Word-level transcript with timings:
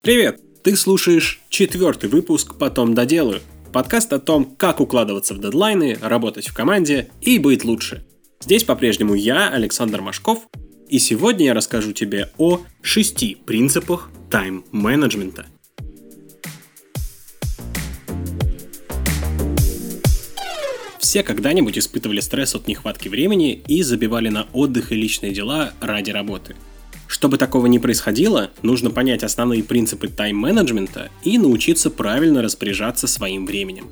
Привет! 0.00 0.40
Ты 0.62 0.76
слушаешь 0.76 1.40
четвертый 1.48 2.08
выпуск 2.08 2.54
«Потом 2.56 2.94
доделаю». 2.94 3.40
Подкаст 3.72 4.12
о 4.12 4.20
том, 4.20 4.44
как 4.56 4.78
укладываться 4.78 5.34
в 5.34 5.40
дедлайны, 5.40 5.98
работать 6.00 6.46
в 6.46 6.54
команде 6.54 7.10
и 7.20 7.40
быть 7.40 7.64
лучше. 7.64 8.06
Здесь 8.40 8.62
по-прежнему 8.62 9.14
я, 9.14 9.48
Александр 9.48 10.00
Машков, 10.00 10.46
и 10.88 11.00
сегодня 11.00 11.46
я 11.46 11.54
расскажу 11.54 11.92
тебе 11.92 12.30
о 12.38 12.60
шести 12.80 13.34
принципах 13.44 14.08
тайм-менеджмента. 14.30 15.46
Все 21.00 21.24
когда-нибудь 21.24 21.76
испытывали 21.76 22.20
стресс 22.20 22.54
от 22.54 22.68
нехватки 22.68 23.08
времени 23.08 23.64
и 23.66 23.82
забивали 23.82 24.28
на 24.28 24.46
отдых 24.52 24.92
и 24.92 24.94
личные 24.94 25.32
дела 25.32 25.72
ради 25.80 26.12
работы– 26.12 26.54
чтобы 27.08 27.38
такого 27.38 27.66
не 27.66 27.78
происходило, 27.78 28.50
нужно 28.62 28.90
понять 28.90 29.24
основные 29.24 29.64
принципы 29.64 30.08
тайм-менеджмента 30.08 31.10
и 31.24 31.38
научиться 31.38 31.90
правильно 31.90 32.42
распоряжаться 32.42 33.08
своим 33.08 33.46
временем. 33.46 33.88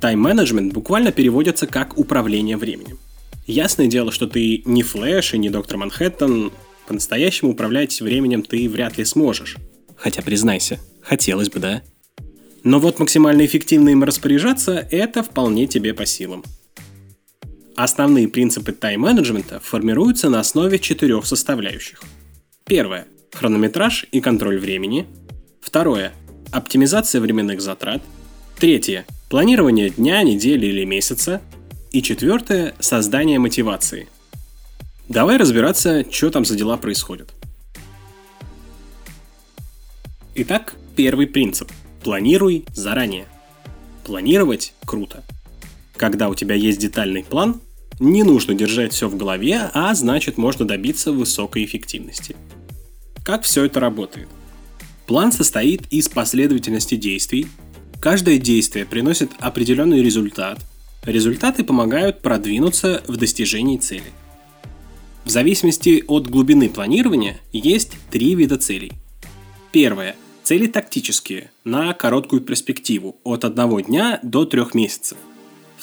Тайм-менеджмент 0.00 0.72
буквально 0.72 1.12
переводится 1.12 1.66
как 1.66 1.98
управление 1.98 2.56
временем. 2.56 2.98
Ясное 3.46 3.86
дело, 3.86 4.12
что 4.12 4.26
ты 4.26 4.62
не 4.64 4.82
Флэш 4.82 5.34
и 5.34 5.38
не 5.38 5.50
Доктор 5.50 5.76
Манхэттен, 5.76 6.52
по-настоящему 6.86 7.52
управлять 7.52 8.00
временем 8.00 8.42
ты 8.42 8.68
вряд 8.68 8.96
ли 8.96 9.04
сможешь. 9.04 9.58
Хотя, 9.94 10.22
признайся, 10.22 10.80
хотелось 11.02 11.50
бы, 11.50 11.60
да? 11.60 11.82
Но 12.64 12.80
вот 12.80 12.98
максимально 12.98 13.44
эффективно 13.44 13.90
им 13.90 14.04
распоряжаться– 14.04 14.86
это 14.90 15.22
вполне 15.22 15.66
тебе 15.66 15.92
по 15.92 16.06
силам– 16.06 16.44
Основные 17.76 18.28
принципы 18.28 18.72
тайм-менеджмента 18.72 19.60
формируются 19.60 20.28
на 20.28 20.40
основе 20.40 20.78
четырех 20.78 21.26
составляющих. 21.26 22.02
Первое– 22.64 23.06
хронометраж 23.32 24.06
и 24.12 24.20
контроль 24.20 24.58
времени. 24.58 25.06
Второе– 25.60 26.12
оптимизация 26.52 27.20
временных 27.20 27.60
затрат. 27.60 28.02
Третье– 28.58 29.06
планирование 29.30 29.90
дня, 29.90 30.22
недели 30.22 30.66
или 30.66 30.84
месяца. 30.84 31.40
И 31.92 32.02
четвертое– 32.02 32.74
создание 32.80 33.38
мотивации. 33.38 34.08
Давай 35.08 35.38
разбираться, 35.38 36.04
что 36.10 36.30
там 36.30 36.44
за 36.44 36.56
дела 36.56 36.76
происходят. 36.76 37.32
Итак, 40.34 40.74
первый 40.96 41.26
принцип– 41.26 41.72
планируй 42.04 42.64
заранее. 42.72 43.26
Планировать 44.04 44.74
круто. 44.84 45.24
Когда 46.00 46.30
у 46.30 46.34
тебя 46.34 46.54
есть 46.54 46.78
детальный 46.78 47.22
план, 47.22 47.60
не 47.98 48.22
нужно 48.22 48.54
держать 48.54 48.94
все 48.94 49.06
в 49.06 49.18
голове, 49.18 49.70
а 49.74 49.94
значит 49.94 50.38
можно 50.38 50.66
добиться 50.66 51.12
высокой 51.12 51.62
эффективности. 51.66 52.36
Как 53.22 53.42
все 53.42 53.66
это 53.66 53.80
работает? 53.80 54.26
План 55.06 55.30
состоит 55.30 55.82
из 55.90 56.08
последовательности 56.08 56.94
действий. 56.94 57.48
Каждое 58.00 58.38
действие 58.38 58.86
приносит 58.86 59.30
определенный 59.40 60.02
результат. 60.02 60.64
Результаты 61.04 61.64
помогают 61.64 62.22
продвинуться 62.22 63.02
в 63.06 63.18
достижении 63.18 63.76
цели. 63.76 64.10
В 65.26 65.28
зависимости 65.28 66.02
от 66.06 66.30
глубины 66.30 66.70
планирования 66.70 67.40
есть 67.52 67.92
три 68.10 68.34
вида 68.34 68.56
целей. 68.56 68.92
Первое– 69.70 70.16
цели 70.44 70.66
тактические, 70.66 71.50
на 71.64 71.92
короткую 71.92 72.40
перспективу, 72.40 73.16
от 73.22 73.44
одного 73.44 73.80
дня 73.80 74.18
до 74.22 74.46
трех 74.46 74.72
месяцев. 74.72 75.18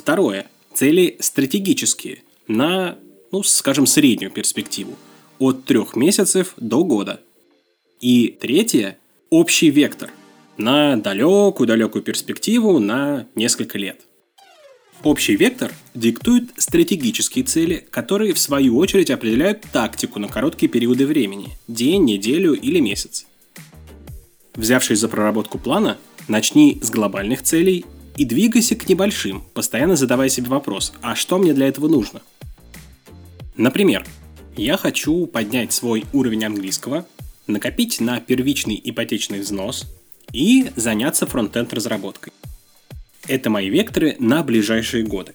Второе– 0.08 0.48
Цели 0.74 1.18
стратегические 1.20 2.20
на, 2.48 2.98
ну, 3.34 3.44
скажем, 3.44 3.86
среднюю 3.86 4.32
перспективу 4.32 4.96
от 5.38 5.66
трех 5.66 5.98
месяцев 5.98 6.54
до 6.56 6.86
года. 6.86 7.20
И 8.00 8.30
третье– 8.40 8.98
общий 9.30 9.70
вектор 9.70 10.10
на 10.56 10.96
далекую-далекую 10.96 12.04
перспективу 12.04 12.80
на 12.80 13.28
несколько 13.36 13.78
лет. 13.78 14.00
Общий 15.04 15.36
вектор 15.36 15.74
диктует 15.94 16.52
стратегические 16.56 17.44
цели, 17.44 17.86
которые 17.92 18.34
в 18.34 18.40
свою 18.40 18.78
очередь 18.78 19.12
определяют 19.12 19.64
тактику 19.74 20.20
на 20.20 20.30
короткие 20.30 20.70
периоды 20.70 21.06
времени– 21.06 21.50
день, 21.68 22.06
неделю 22.06 22.54
или 22.54 22.80
месяц. 22.80 23.26
Взявшись 24.56 25.00
за 25.00 25.10
проработку 25.10 25.60
плана, 25.60 25.98
начни 26.30 26.80
с 26.82 26.90
глобальных 26.92 27.44
целей 27.44 27.84
и 28.18 28.26
двигайся 28.26 28.76
к 28.76 28.90
небольшим, 28.90 29.44
постоянно 29.54 29.96
задавая 29.96 30.30
себе 30.30 30.50
вопрос, 30.50 30.92
а 31.02 31.16
что 31.16 31.38
мне 31.38 31.54
для 31.54 31.68
этого 31.68 31.88
нужно? 31.88 32.22
Например, 33.56 34.06
я 34.56 34.76
хочу 34.76 35.28
поднять 35.28 35.72
свой 35.72 36.06
уровень 36.14 36.46
английского, 36.46 37.06
накопить 37.46 38.02
на 38.02 38.20
первичный 38.20 38.80
ипотечный 38.84 39.40
взнос 39.40 39.86
и 40.34 40.72
заняться 40.76 41.28
фронтенд 41.28 41.72
разработкой. 41.74 42.34
Это 43.28 43.50
мои 43.50 43.70
векторы 43.70 44.16
на 44.20 44.44
ближайшие 44.44 45.04
годы. 45.04 45.34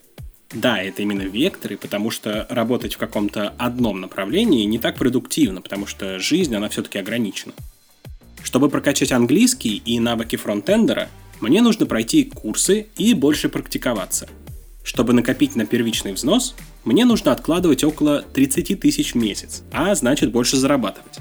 Да, 0.53 0.83
это 0.83 1.03
именно 1.03 1.23
векторы, 1.23 1.77
потому 1.77 2.11
что 2.11 2.47
работать 2.51 2.95
в 2.95 2.99
каком-то 2.99 3.55
одном 3.59 4.01
направлении 4.01 4.65
не 4.65 4.79
так 4.79 4.97
продуктивно, 4.97 5.63
потому 5.63 5.87
что 5.87 6.19
жизнь, 6.19 6.55
она 6.55 6.69
все-таки 6.69 6.99
ограничена. 6.99 7.55
Чтобы 8.43 8.69
прокачать 8.69 9.13
английский 9.13 9.81
и 9.85 9.99
навыки 9.99 10.37
фронтендера, 10.37 11.09
мне 11.43 11.61
нужно 11.61 11.87
пройти 11.87 12.23
курсы 12.25 12.87
и 12.97 13.15
больше 13.15 13.49
практиковаться. 13.49 14.29
Чтобы 14.85 15.13
накопить 15.13 15.57
на 15.57 15.67
первичный 15.67 16.13
взнос, 16.13 16.55
мне 16.85 17.05
нужно 17.05 17.33
откладывать 17.33 17.83
около 17.83 18.23
30 18.23 18.81
тысяч 18.81 19.13
в 19.13 19.17
месяц, 19.17 19.65
а 19.73 19.93
значит 19.97 20.31
больше 20.31 20.57
зарабатывать. 20.57 21.19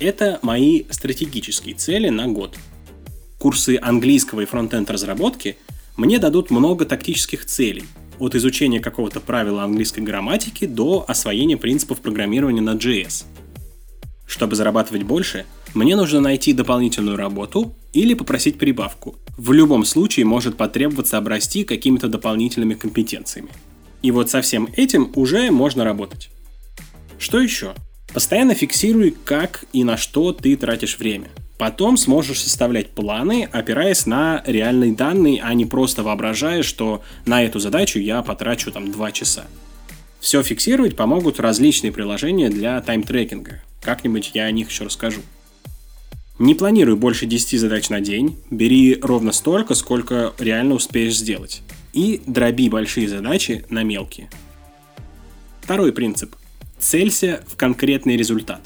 Это 0.00 0.38
мои 0.40 0.84
стратегические 0.88 1.74
цели 1.74 2.08
на 2.08 2.28
год. 2.28 2.56
Курсы 3.38 3.78
английского 3.80 4.40
и 4.40 4.46
фронтенд 4.46 4.90
разработки 4.90 5.58
мне 5.98 6.18
дадут 6.18 6.50
много 6.50 6.86
тактических 6.86 7.44
целей, 7.44 7.84
от 8.18 8.34
изучения 8.34 8.80
какого-то 8.80 9.20
правила 9.20 9.64
английской 9.64 10.00
грамматики 10.00 10.64
до 10.64 11.04
освоения 11.06 11.58
принципов 11.58 12.00
программирования 12.00 12.62
на 12.62 12.74
JS. 12.74 13.24
Чтобы 14.26 14.56
зарабатывать 14.56 15.02
больше, 15.02 15.44
мне 15.74 15.96
нужно 15.96 16.20
найти 16.20 16.52
дополнительную 16.52 17.16
работу 17.16 17.74
или 17.92 18.14
попросить 18.14 18.58
прибавку. 18.58 19.16
В 19.36 19.52
любом 19.52 19.84
случае 19.84 20.26
может 20.26 20.56
потребоваться 20.56 21.18
обрасти 21.18 21.64
какими-то 21.64 22.08
дополнительными 22.08 22.74
компетенциями. 22.74 23.50
И 24.02 24.10
вот 24.10 24.30
со 24.30 24.42
всем 24.42 24.68
этим 24.76 25.10
уже 25.14 25.50
можно 25.50 25.84
работать. 25.84 26.30
Что 27.18 27.40
еще? 27.40 27.74
Постоянно 28.12 28.54
фиксируй, 28.54 29.14
как 29.24 29.64
и 29.72 29.84
на 29.84 29.96
что 29.96 30.32
ты 30.32 30.56
тратишь 30.56 30.98
время. 30.98 31.28
Потом 31.56 31.96
сможешь 31.96 32.40
составлять 32.40 32.90
планы, 32.90 33.48
опираясь 33.50 34.04
на 34.04 34.42
реальные 34.46 34.94
данные, 34.94 35.40
а 35.42 35.54
не 35.54 35.64
просто 35.64 36.02
воображая, 36.02 36.62
что 36.62 37.02
на 37.24 37.44
эту 37.44 37.60
задачу 37.60 38.00
я 38.00 38.22
потрачу 38.22 38.72
там 38.72 38.90
2 38.90 39.12
часа. 39.12 39.46
Все 40.18 40.42
фиксировать 40.42 40.96
помогут 40.96 41.40
различные 41.40 41.92
приложения 41.92 42.50
для 42.50 42.80
тайм-трекинга. 42.80 43.62
Как-нибудь 43.80 44.32
я 44.34 44.44
о 44.44 44.50
них 44.50 44.70
еще 44.70 44.84
расскажу. 44.84 45.20
Не 46.42 46.56
планируй 46.56 46.96
больше 46.96 47.26
10 47.26 47.60
задач 47.60 47.88
на 47.88 48.00
день, 48.00 48.36
бери 48.50 48.98
ровно 49.00 49.30
столько, 49.30 49.76
сколько 49.76 50.32
реально 50.40 50.74
успеешь 50.74 51.16
сделать. 51.16 51.62
И 51.92 52.20
дроби 52.26 52.68
большие 52.68 53.08
задачи 53.08 53.64
на 53.70 53.84
мелкие. 53.84 54.28
Второй 55.60 55.92
принцип. 55.92 56.34
Целься 56.80 57.44
в 57.46 57.54
конкретный 57.54 58.16
результат. 58.16 58.60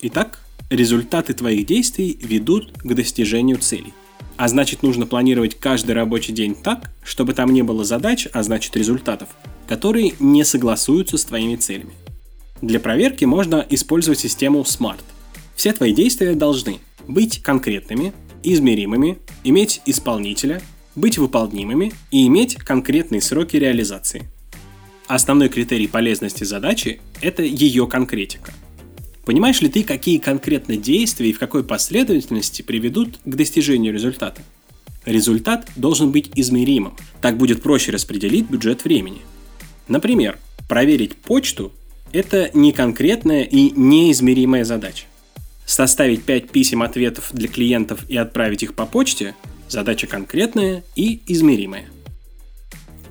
Итак, 0.00 0.40
результаты 0.70 1.34
твоих 1.34 1.66
действий 1.66 2.18
ведут 2.20 2.72
к 2.72 2.92
достижению 2.92 3.58
целей. 3.58 3.94
А 4.36 4.48
значит, 4.48 4.82
нужно 4.82 5.06
планировать 5.06 5.54
каждый 5.54 5.92
рабочий 5.92 6.32
день 6.32 6.56
так, 6.56 6.90
чтобы 7.04 7.32
там 7.32 7.52
не 7.52 7.62
было 7.62 7.84
задач, 7.84 8.26
а 8.32 8.42
значит 8.42 8.76
результатов, 8.76 9.28
которые 9.68 10.14
не 10.18 10.42
согласуются 10.42 11.16
с 11.16 11.24
твоими 11.24 11.54
целями. 11.54 11.92
Для 12.60 12.80
проверки 12.80 13.24
можно 13.24 13.64
использовать 13.70 14.18
систему 14.18 14.62
SMART– 14.62 14.98
все 15.58 15.72
твои 15.72 15.92
действия 15.92 16.34
должны 16.34 16.78
быть 17.08 17.42
конкретными, 17.42 18.12
измеримыми, 18.44 19.18
иметь 19.42 19.80
исполнителя, 19.86 20.62
быть 20.94 21.18
выполнимыми 21.18 21.92
и 22.10 22.26
иметь 22.26 22.56
конкретные 22.56 23.20
сроки 23.20 23.56
реализации. 23.56 24.30
Основной 25.06 25.48
критерий 25.48 25.88
полезности 25.88 26.44
задачи– 26.44 27.00
это 27.22 27.42
ее 27.42 27.86
конкретика. 27.86 28.52
Понимаешь 29.24 29.60
ли 29.60 29.68
ты, 29.68 29.82
какие 29.82 30.18
конкретно 30.18 30.76
действия 30.76 31.30
и 31.30 31.32
в 31.32 31.38
какой 31.38 31.64
последовательности 31.64 32.62
приведут 32.62 33.18
к 33.24 33.34
достижению 33.34 33.92
результата? 33.92 34.42
Результат 35.04 35.70
должен 35.76 36.12
быть 36.12 36.30
измеримым. 36.34 36.96
Так 37.20 37.38
будет 37.38 37.62
проще 37.62 37.92
распределить 37.92 38.50
бюджет 38.50 38.84
времени. 38.84 39.20
Например, 39.86 40.38
проверить 40.68 41.16
почту– 41.16 41.72
это 42.12 42.50
не 42.52 42.72
конкретная 42.72 43.44
и 43.44 43.70
неизмеримая 43.70 44.64
задача. 44.64 45.06
Составить 45.68 46.24
5 46.24 46.50
писем 46.50 46.80
ответов 46.80 47.28
для 47.34 47.46
клиентов 47.46 48.08
и 48.08 48.16
отправить 48.16 48.62
их 48.62 48.74
по 48.74 48.86
почте– 48.86 49.34
задача 49.68 50.06
конкретная 50.06 50.82
и 50.96 51.20
измеримая. 51.26 51.90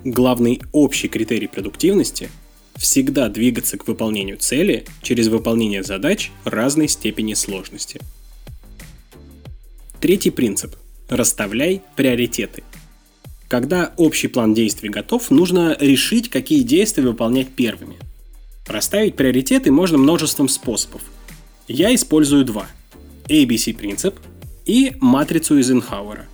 Главный 0.02 0.60
общий 0.72 1.06
критерий 1.06 1.46
продуктивности– 1.46 2.28
всегда 2.76 3.28
двигаться 3.28 3.78
к 3.78 3.86
выполнению 3.86 4.38
цели 4.38 4.86
через 5.02 5.28
выполнение 5.28 5.84
задач 5.84 6.32
разной 6.42 6.88
степени 6.88 7.34
сложности. 7.34 8.00
Третий 10.00 10.30
принцип. 10.30 10.74
Расставляй 11.08 11.82
приоритеты. 11.94 12.64
Когда 13.46 13.94
общий 13.96 14.26
план 14.26 14.52
действий 14.52 14.88
готов, 14.88 15.30
нужно 15.30 15.76
решить, 15.78 16.28
какие 16.28 16.62
действия 16.62 17.04
выполнять 17.04 17.50
первыми. 17.50 17.98
Расставить 18.66 19.14
приоритеты 19.14 19.70
можно 19.70 19.96
множеством 19.96 20.48
способов. 20.48 21.02
Я 21.68 21.94
использую 21.94 22.46
два. 22.46 22.66
ABC 23.28 23.76
принцип 23.76 24.18
и 24.64 24.96
матрицу 25.00 25.58
Эйзенхауэра. 25.58 26.26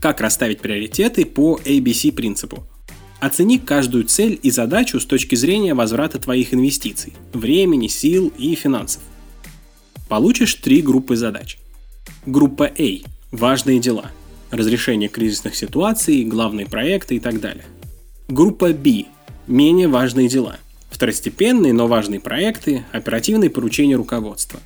Как 0.00 0.20
расставить 0.20 0.60
приоритеты 0.60 1.24
по 1.24 1.60
ABC 1.64 2.10
принципу? 2.10 2.66
Оцени 3.20 3.58
каждую 3.58 4.04
цель 4.04 4.40
и 4.42 4.50
задачу 4.50 4.98
с 4.98 5.06
точки 5.06 5.36
зрения 5.36 5.74
возврата 5.74 6.18
твоих 6.18 6.52
инвестиций, 6.52 7.12
времени, 7.32 7.86
сил 7.86 8.32
и 8.36 8.56
финансов. 8.56 9.02
Получишь 10.08 10.56
три 10.56 10.82
группы 10.82 11.14
задач. 11.14 11.58
Группа 12.26 12.64
A– 12.64 12.98
важные 13.30 13.78
дела, 13.78 14.10
разрешение 14.50 15.08
кризисных 15.08 15.54
ситуаций, 15.54 16.24
главные 16.24 16.66
проекты 16.66 17.14
и 17.14 17.20
так 17.20 17.40
далее. 17.40 17.64
Группа 18.26 18.72
B– 18.72 19.04
менее 19.46 19.86
важные 19.86 20.28
дела, 20.28 20.58
второстепенные, 21.00 21.72
но 21.72 21.86
важные 21.86 22.20
проекты, 22.20 22.84
оперативные 22.92 23.48
поручения 23.48 23.96
руководства. 23.96 24.60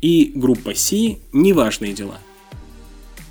И 0.00 0.30
группа 0.32 0.72
C– 0.76 1.16
неважные 1.32 1.92
дела. 1.92 2.18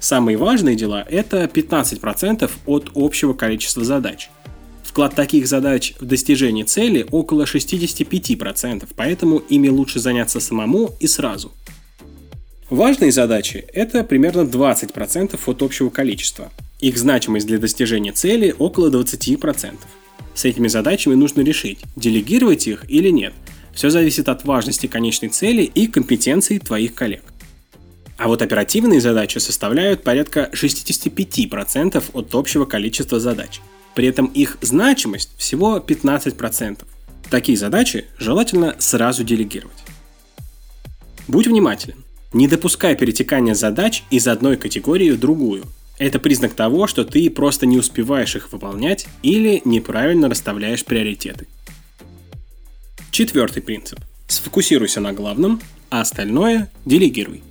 Самые 0.01 0.35
важные 0.35 0.75
дела– 0.75 1.05
это 1.09 1.45
15% 1.45 2.51
от 2.65 2.91
общего 2.95 3.33
количества 3.33 3.85
задач– 3.85 4.29
Вклад 4.83 5.15
таких 5.15 5.47
задач 5.47 5.95
в 5.99 6.05
достижение 6.05 6.65
цели 6.65 7.03
около 7.09 7.45
65%, 7.45 8.87
поэтому 8.95 9.39
ими 9.39 9.67
лучше 9.67 9.99
заняться 9.99 10.39
самому 10.39 10.91
и 10.99 11.07
сразу. 11.07 11.51
Важные 12.69 13.11
задачи– 13.11 13.65
это 13.73 14.03
примерно 14.03 14.41
20% 14.41 15.39
от 15.43 15.61
общего 15.63 15.89
количества. 15.89 16.51
Их 16.79 16.99
значимость 16.99 17.47
для 17.47 17.57
достижения 17.57 18.11
цели 18.11 18.53
около 18.59 18.91
20%. 18.91 19.77
С 20.33 20.45
этими 20.45 20.67
задачами 20.67 21.15
нужно 21.15 21.41
решить, 21.41 21.79
делегировать 21.95 22.67
их 22.67 22.89
или 22.89 23.09
нет. 23.09 23.33
Все 23.73 23.89
зависит 23.89 24.29
от 24.29 24.45
важности 24.45 24.87
конечной 24.87 25.29
цели 25.29 25.63
и 25.63 25.87
компетенции 25.87 26.59
твоих 26.59 26.95
коллег. 26.95 27.23
А 28.17 28.27
вот 28.27 28.41
оперативные 28.41 29.01
задачи 29.01 29.39
составляют 29.39 30.03
порядка 30.03 30.49
65% 30.53 32.03
от 32.13 32.35
общего 32.35 32.65
количества 32.65 33.19
задач– 33.19 33.61
при 33.95 34.07
этом 34.07 34.27
их 34.27 34.57
значимость 34.61 35.31
всего 35.37 35.77
15%. 35.77 36.79
Такие 37.29 37.57
задачи 37.57 38.05
желательно 38.17 38.75
сразу 38.79 39.23
делегировать. 39.23 39.77
Будь 41.27 41.47
внимателен. 41.47 42.03
Не 42.33 42.47
допускай 42.47 42.95
перетекания 42.95 43.53
задач 43.53 44.03
из 44.09 44.27
одной 44.27 44.57
категории 44.57 45.11
в 45.11 45.19
другую. 45.19 45.65
Это 46.03 46.19
признак 46.19 46.53
того, 46.53 46.85
что 46.85 47.05
ты 47.05 47.29
просто 47.29 47.65
не 47.65 47.77
успеваешь 47.77 48.35
их 48.35 48.51
выполнять 48.51 49.07
или 49.21 49.61
неправильно 49.63 50.27
расставляешь 50.27 50.83
приоритеты. 50.83 51.47
Четвертый 53.09 53.63
принцип. 53.63 54.01
Сфокусируйся 54.27 54.99
на 54.99 55.13
главном, 55.13 55.61
а 55.89 56.01
остальное 56.01 56.69
делегируй. 56.83 57.41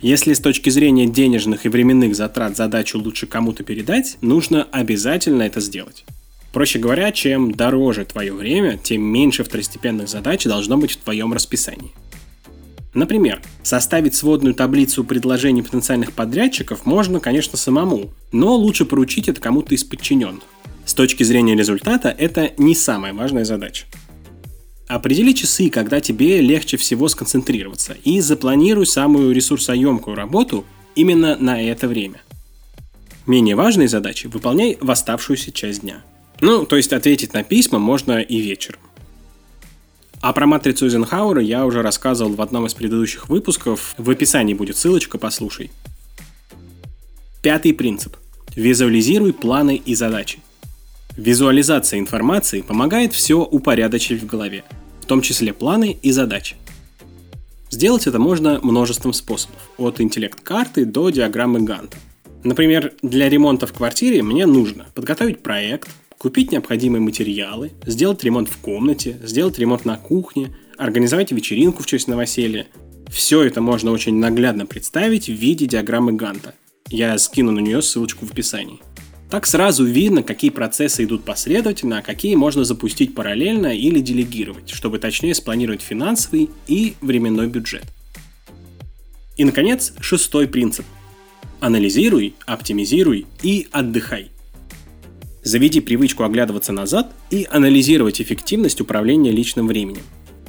Если 0.00 0.34
с 0.34 0.38
точки 0.38 0.70
зрения 0.70 1.08
денежных 1.08 1.66
и 1.66 1.68
временных 1.68 2.14
затрат 2.14 2.56
задачу 2.56 3.00
лучше 3.00 3.26
кому-то 3.26 3.64
передать, 3.64 4.16
нужно 4.20 4.62
обязательно 4.70 5.42
это 5.42 5.60
сделать. 5.60 6.04
Проще 6.52 6.78
говоря, 6.78 7.10
чем 7.10 7.50
дороже 7.50 8.04
твое 8.04 8.32
время, 8.32 8.78
тем 8.78 9.02
меньше 9.02 9.42
второстепенных 9.42 10.08
задач 10.08 10.44
должно 10.44 10.76
быть 10.76 10.92
в 10.92 10.98
твоем 10.98 11.32
расписании. 11.32 11.90
Например, 12.96 13.42
составить 13.62 14.14
сводную 14.14 14.54
таблицу 14.54 15.04
предложений 15.04 15.64
потенциальных 15.64 16.14
подрядчиков 16.14 16.86
можно, 16.86 17.20
конечно, 17.20 17.58
самому, 17.58 18.14
но 18.32 18.56
лучше 18.56 18.86
поручить 18.86 19.28
это 19.28 19.38
кому-то 19.38 19.74
из 19.74 19.84
подчиненных. 19.84 20.44
С 20.86 20.94
точки 20.94 21.22
зрения 21.22 21.54
результата 21.54 22.08
это 22.08 22.52
не 22.56 22.74
самая 22.74 23.12
важная 23.12 23.44
задача. 23.44 23.84
Определи 24.88 25.34
часы, 25.34 25.68
когда 25.68 26.00
тебе 26.00 26.40
легче 26.40 26.78
всего 26.78 27.08
сконцентрироваться, 27.08 27.94
и 28.02 28.20
запланируй 28.20 28.86
самую 28.86 29.34
ресурсоемкую 29.34 30.16
работу 30.16 30.64
именно 30.94 31.36
на 31.36 31.60
это 31.60 31.88
время. 31.88 32.22
Менее 33.26 33.56
важные 33.56 33.88
задачи 33.88 34.26
выполняй 34.26 34.78
в 34.80 34.90
оставшуюся 34.90 35.52
часть 35.52 35.82
дня. 35.82 36.02
Ну, 36.40 36.64
то 36.64 36.76
есть 36.76 36.94
ответить 36.94 37.34
на 37.34 37.44
письма 37.44 37.78
можно 37.78 38.20
и 38.22 38.38
вечером. 38.38 38.80
А 40.26 40.32
про 40.32 40.44
матрицу 40.44 40.86
Эйзенхауэра 40.86 41.40
я 41.40 41.64
уже 41.64 41.82
рассказывал 41.82 42.34
в 42.34 42.42
одном 42.42 42.66
из 42.66 42.74
предыдущих 42.74 43.28
выпусков. 43.28 43.94
В 43.96 44.10
описании 44.10 44.54
будет 44.54 44.76
ссылочка, 44.76 45.18
послушай. 45.18 45.70
Пятый 47.42 47.72
принцип. 47.72 48.16
Визуализируй 48.56 49.32
планы 49.32 49.76
и 49.76 49.94
задачи. 49.94 50.40
Визуализация 51.16 52.00
информации 52.00 52.62
помогает 52.62 53.12
все 53.12 53.36
упорядочить 53.36 54.20
в 54.20 54.26
голове, 54.26 54.64
в 55.00 55.06
том 55.06 55.20
числе 55.22 55.52
планы 55.52 55.96
и 56.02 56.10
задачи. 56.10 56.56
Сделать 57.70 58.08
это 58.08 58.18
можно 58.18 58.58
множеством 58.64 59.12
способов, 59.12 59.70
от 59.78 60.00
интеллект-карты 60.00 60.86
до 60.86 61.10
диаграммы 61.10 61.60
Ганта. 61.60 61.98
Например, 62.42 62.92
для 63.00 63.28
ремонта 63.28 63.68
в 63.68 63.72
квартире 63.72 64.24
мне 64.24 64.44
нужно 64.44 64.86
подготовить 64.92 65.44
проект, 65.44 65.88
купить 66.18 66.52
необходимые 66.52 67.00
материалы, 67.00 67.72
сделать 67.84 68.24
ремонт 68.24 68.48
в 68.48 68.58
комнате, 68.58 69.18
сделать 69.22 69.58
ремонт 69.58 69.84
на 69.84 69.96
кухне, 69.96 70.56
организовать 70.76 71.32
вечеринку 71.32 71.82
в 71.82 71.86
честь 71.86 72.08
новоселья. 72.08 72.66
Все 73.08 73.42
это 73.42 73.60
можно 73.60 73.90
очень 73.90 74.16
наглядно 74.16 74.66
представить 74.66 75.28
в 75.28 75.32
виде 75.32 75.66
диаграммы 75.66 76.12
Ганта. 76.12 76.54
Я 76.88 77.16
скину 77.18 77.52
на 77.52 77.60
нее 77.60 77.82
ссылочку 77.82 78.26
в 78.26 78.32
описании. 78.32 78.80
Так 79.30 79.46
сразу 79.46 79.84
видно, 79.84 80.22
какие 80.22 80.50
процессы 80.50 81.02
идут 81.02 81.24
последовательно, 81.24 81.98
а 81.98 82.02
какие 82.02 82.36
можно 82.36 82.64
запустить 82.64 83.14
параллельно 83.14 83.76
или 83.76 84.00
делегировать, 84.00 84.70
чтобы 84.70 84.98
точнее 84.98 85.34
спланировать 85.34 85.82
финансовый 85.82 86.50
и 86.68 86.94
временной 87.00 87.48
бюджет. 87.48 87.84
И, 89.36 89.44
наконец, 89.44 89.92
шестой 90.00 90.46
принцип. 90.46 90.86
Анализируй, 91.58 92.34
оптимизируй 92.46 93.26
и 93.42 93.66
отдыхай. 93.72 94.30
Заведи 95.46 95.78
привычку 95.78 96.24
оглядываться 96.24 96.72
назад 96.72 97.12
и 97.30 97.46
анализировать 97.48 98.20
эффективность 98.20 98.80
управления 98.80 99.30
личным 99.30 99.68
временем. 99.68 100.02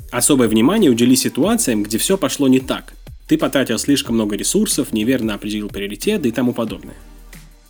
Особое 0.10 0.48
внимание 0.48 0.90
удели 0.90 1.16
ситуациям, 1.16 1.84
где 1.84 2.00
все 2.00 2.18
пошло 2.18 2.48
не 2.48 2.60
так. 2.60 2.96
Ты 3.28 3.38
потратил 3.38 3.78
слишком 3.78 4.16
много 4.16 4.36
ресурсов, 4.36 4.94
неверно 4.94 5.36
определил 5.36 5.70
приоритеты 5.70 6.30
и 6.30 6.32
тому 6.32 6.52
подобное. 6.52 6.96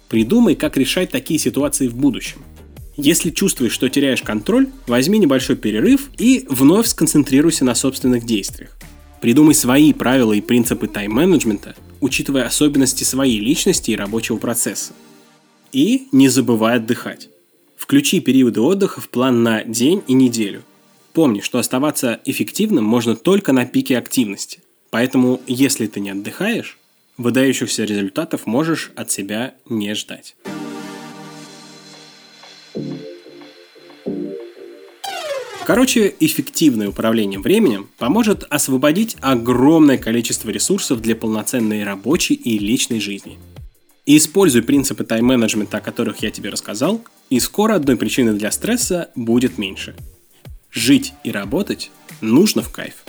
Придумай, 0.07 0.55
как 0.55 0.77
решать 0.77 1.11
такие 1.11 1.37
ситуации 1.37 1.89
в 1.89 1.97
будущем. 1.97 2.45
Если 2.95 3.31
чувствуешь, 3.31 3.73
что 3.73 3.89
теряешь 3.89 4.21
контроль, 4.21 4.69
возьми 4.87 5.19
небольшой 5.19 5.57
перерыв 5.57 6.09
и 6.17 6.45
вновь 6.49 6.87
сконцентрируйся 6.87 7.65
на 7.65 7.75
собственных 7.75 8.25
действиях. 8.25 8.69
Придумай 9.19 9.53
свои 9.53 9.91
правила 9.91 10.31
и 10.31 10.39
принципы 10.39 10.87
тайм-менеджмента, 10.87 11.75
учитывая 11.99 12.45
особенности 12.45 13.03
своей 13.03 13.41
личности 13.41 13.91
и 13.91 13.97
рабочего 13.97 14.37
процесса. 14.37 14.93
И 15.71 16.07
не 16.11 16.29
забывай 16.29 16.75
отдыхать. 16.75 17.29
Включи 17.75 18.19
периоды 18.19 18.61
отдыха 18.61 19.01
в 19.01 19.09
план 19.09 19.43
на 19.43 19.63
день 19.63 20.03
и 20.07 20.13
неделю. 20.13 20.63
Помни, 21.13 21.41
что 21.41 21.59
оставаться 21.59 22.19
эффективным 22.25 22.83
можно 22.83 23.15
только 23.15 23.53
на 23.53 23.65
пике 23.65 23.97
активности. 23.97 24.59
Поэтому, 24.89 25.41
если 25.47 25.87
ты 25.87 25.99
не 25.99 26.11
отдыхаешь, 26.11 26.77
выдающихся 27.17 27.83
результатов 27.83 28.45
можешь 28.45 28.91
от 28.95 29.11
себя 29.11 29.55
не 29.69 29.93
ждать. 29.95 30.35
Короче, 35.67 36.15
эффективное 36.21 36.87
управление 36.87 37.41
временем 37.41 37.89
поможет 37.97 38.45
освободить 38.49 39.17
огромное 39.19 39.97
количество 39.97 40.49
ресурсов 40.49 41.01
для 41.01 41.13
полноценной 41.13 41.83
рабочей 41.83 42.35
и 42.35 42.57
личной 42.57 43.01
жизни. 43.01 43.37
И 44.07 44.15
используй 44.15 44.63
принципы 44.63 45.03
тайм-менеджмента, 45.03 45.77
о 45.77 45.81
которых 45.81 46.23
я 46.23 46.31
тебе 46.31 46.49
рассказал, 46.49 47.03
и 47.29 47.41
скоро 47.41 47.75
одной 47.75 47.97
причины 47.97 48.33
для 48.33 48.51
стресса 48.51 49.11
будет 49.15 49.57
меньше. 49.57 49.95
Жить 50.71 51.13
и 51.25 51.31
работать 51.31 51.91
нужно 52.21 52.61
в 52.61 52.71
кайф. 52.71 53.03